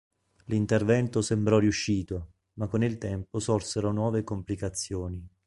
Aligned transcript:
L'intervento 0.45 1.21
sembrò 1.21 1.59
riuscito, 1.59 2.31
ma 2.53 2.65
con 2.65 2.83
il 2.83 2.97
tempo 2.97 3.37
sorsero 3.37 3.91
nuove 3.91 4.23
complicazioni. 4.23 5.23